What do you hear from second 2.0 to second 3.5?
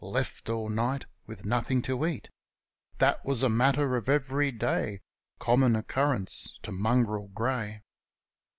eat. That was a